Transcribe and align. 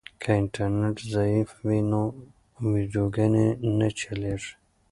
که 0.21 0.29
انټرنیټ 0.39 0.97
ضعیف 1.13 1.49
وي 1.65 1.79
نو 1.91 2.01
ویډیوګانې 2.71 3.47
نه 3.77 3.87
چلیږي. 3.99 4.53